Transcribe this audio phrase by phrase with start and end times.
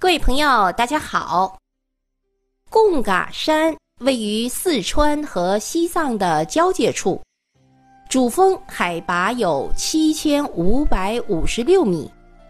[0.00, 1.58] 各位朋友，大家好。
[2.70, 7.20] 贡嘎山位于四川和西藏的交界处，
[8.08, 12.08] 主峰海拔有七千五百五十六米，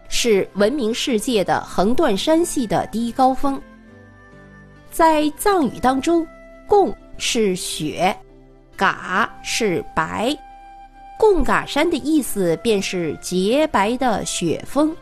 [0.09, 3.59] 是闻名世界的横断山系的第一高峰。
[4.91, 6.25] 在藏语当中，
[6.67, 8.15] 贡是雪，
[8.77, 10.37] 嘎是白，
[11.17, 14.95] 贡嘎山的意思便是洁白的雪峰。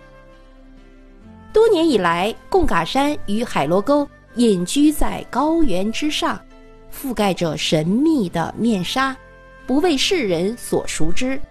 [1.57, 6.39] 多年以来，贡嘎山与海螺沟隐居在高原之上，
[6.93, 9.17] 覆盖着神秘的面纱，
[9.65, 11.41] 不为世人所熟知。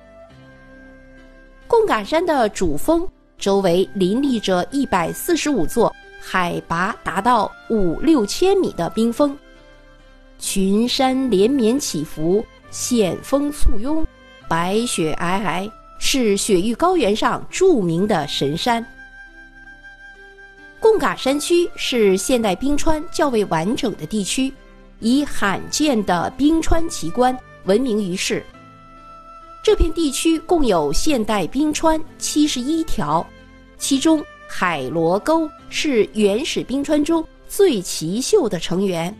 [1.66, 3.04] 贡嘎山的主峰
[3.36, 9.36] 周围林立着一百四十五座海拔达到五六千米的冰峰，
[10.38, 14.06] 群山连绵起伏，险峰簇拥，
[14.48, 18.86] 白雪皑皑，是雪域高原上著名的神山。
[20.88, 24.54] 贡嘎山区是现代冰川较为完整的地区，
[25.00, 28.40] 以罕见的冰川奇观闻名于世。
[29.64, 33.26] 这片地区共有现代冰川七十一条，
[33.76, 39.12] 其中海螺沟是原始冰川中最奇秀的成员，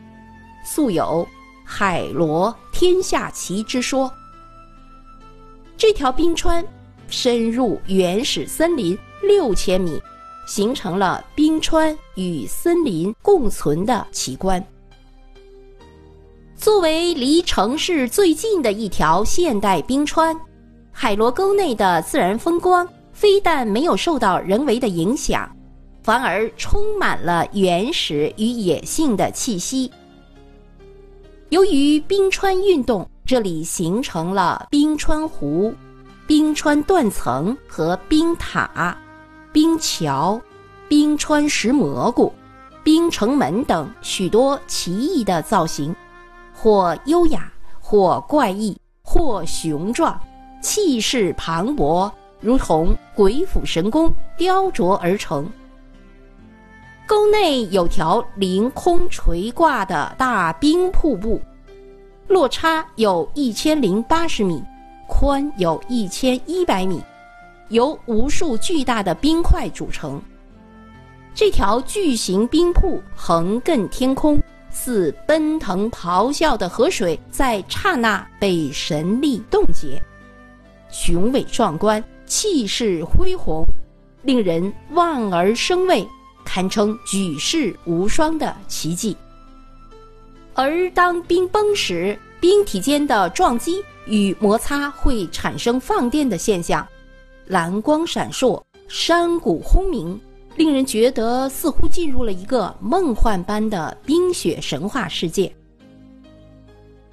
[0.65, 1.27] 素有
[1.67, 4.09] “海螺天下奇”之说。
[5.77, 6.65] 这条冰川
[7.09, 10.01] 深入原始森林六千米。
[10.47, 14.65] 形成了冰川与森林共存的奇观。
[16.57, 20.35] 作为离城市最近的一条现代冰川，
[20.91, 25.55] 海螺沟内的自然风光非但没有受到人为的影响，
[26.03, 29.91] 反而充满了原始与野性的气息。
[31.51, 35.75] 由于冰川运动，这里形成了冰川湖、
[36.27, 38.97] 冰川断层和冰塔。
[39.57, 40.39] 冰桥、
[40.87, 42.31] 冰川石蘑菇、
[42.85, 45.97] 冰城门等许多奇异的造型，
[46.53, 50.21] 或优雅，或怪异，或雄壮，
[50.61, 55.51] 气势磅礴，如同鬼斧神工雕琢而成。
[57.07, 61.41] 沟内有条凌空垂挂的大冰瀑布，
[62.29, 64.63] 落差有一千零八十米，
[65.09, 67.03] 宽有一千一百米。
[67.69, 70.21] 由无数巨大的冰块组成，
[71.35, 74.41] 这条巨型冰瀑横亘天空，
[74.71, 80.01] 似奔腾咆哮的河水，在刹那被神力冻结，
[80.91, 83.65] 雄伟壮观，气势恢宏，
[84.23, 86.07] 令人望而生畏，
[86.45, 89.17] 堪称举世无双的奇迹。
[90.55, 96.87] 而当冰崩时，冰体间的撞击与摩擦会产生放电的现象。
[97.47, 100.21] 蓝光闪烁，山谷轰鸣，
[100.57, 105.51] 令人觉得似乎进入了一个梦幻般的冰雪神话世界。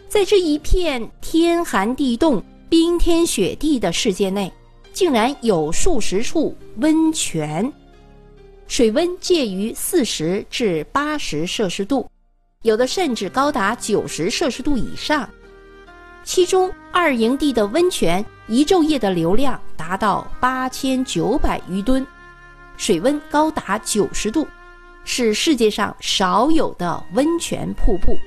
[0.08, 4.52] 在这一片天寒地冻、冰天雪地的世界内，
[4.92, 7.72] 竟然有数十处温泉，
[8.68, 12.10] 水温介于四十至八十摄氏度，
[12.64, 15.30] 有的甚至高达九十摄氏度以上。
[16.24, 22.06] 其中二营地的温泉一昼夜的流量达到八千九百余吨，
[22.78, 24.48] 水温高达九十度，
[25.04, 28.18] 是世界上少有的温泉瀑布。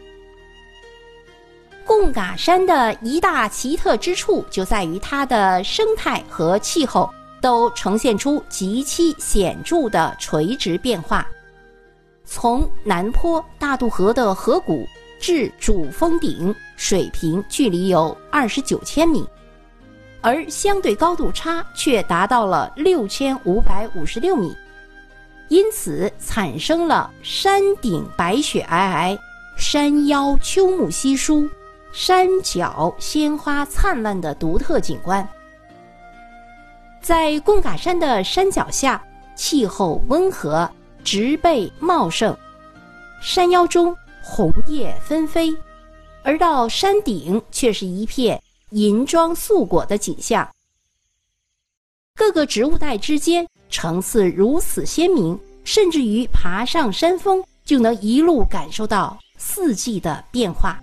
[1.87, 7.09] 贡嘎山的一大奇特之处就在于它的生态和气候
[7.41, 11.27] 都呈现出极其显著的垂直变化，
[12.25, 14.87] 从南坡大渡河的河谷。
[15.19, 19.27] 至主峰顶水平距离有二十九千米，
[20.21, 24.55] 而相对高度差却达到了六千五百五十六米，
[25.49, 29.19] 因此产生了山顶白雪皑皑、
[29.56, 31.49] 山腰秋木稀疏、
[31.93, 35.26] 山脚鲜花灿烂的独特景观。
[37.00, 39.03] 在贡嘎山的山脚下，
[39.34, 40.69] 气候温和，
[41.05, 42.37] 植被茂盛，
[43.23, 43.96] 山腰中。
[44.28, 45.56] 红叶纷飞，
[46.25, 50.46] 而到山顶却是一片银装素裹的景象。
[52.14, 60.82] 各个植物带之间层次如此鲜明，甚至于爬上山峰就能一路感受到四季的变化，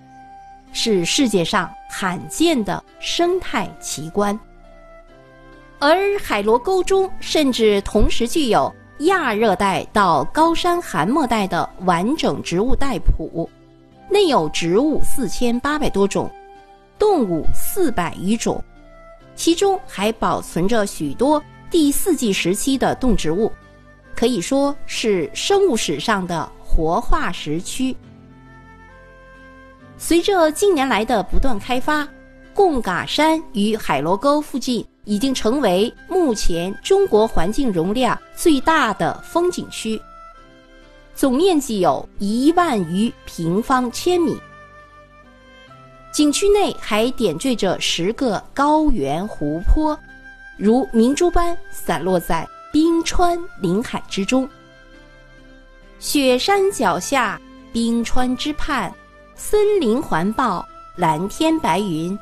[0.72, 4.40] 是世界上罕见的生态奇观。
[5.80, 8.74] 而海螺沟中甚至同时具有。
[9.00, 13.50] 亚热带到高山寒漠带的完整植物带谱，
[14.10, 16.30] 内有植物四千八百多种，
[17.00, 18.64] 动物四百余种，
[19.36, 21.42] 其中还保存着许多
[21.72, 23.52] 第四纪时期的动植物，
[24.16, 27.96] 可以说是生物史上的活化石区。
[29.98, 32.08] 随着近年来的不断开发，
[32.54, 40.02] 贡嘎山与海螺沟附近已经成为目前中国环境容量最大的风景区，
[41.16, 44.38] 总面积有一万余平方千米。
[46.12, 49.98] 景区内还点缀着十个高原湖泊，
[50.58, 54.48] 如明珠般散落在冰川林海之中。
[56.00, 57.40] 雪山脚下，
[57.72, 58.94] 冰川之畔，
[59.36, 62.18] 森林环抱，蓝天白云，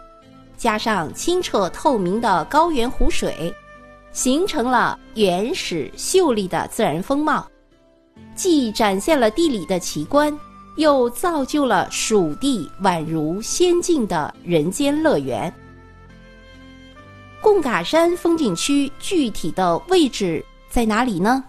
[0.55, 3.53] 加上清澈透明的高原湖水，
[4.11, 7.47] 形成了原始秀丽的自然风貌，
[8.35, 10.37] 既展现了地理的奇观。
[10.77, 15.53] 又造就了蜀地宛如仙境的人间乐园。
[17.41, 21.43] 贡嘎山风景区具体的位置在哪里呢？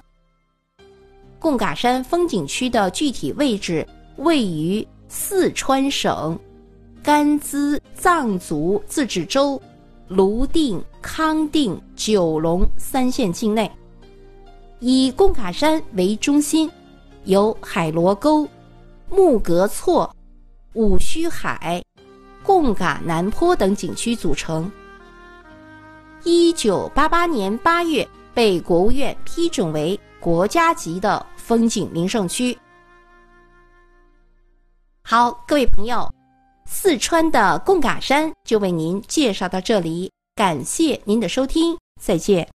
[1.38, 3.86] 贡嘎山风景区的具体位置
[4.16, 6.36] 位于四川省
[7.00, 9.60] 甘孜藏族自治州
[10.12, 13.70] 泸定、康定、九龙三县境内，
[14.78, 16.70] 以贡嘎山为中心，
[17.24, 18.46] 由海螺沟。
[19.08, 20.10] 木格措、
[20.72, 21.82] 五须海、
[22.42, 24.70] 贡嘎南坡等景区组成。
[26.24, 32.56] 一九八八年八月被国务院批准为国家级的风景名胜区。
[35.02, 36.08] 好，各位朋友，
[36.74, 42.48] 四川的贡嘎山就为您介绍到这里，感谢您的收听，再见。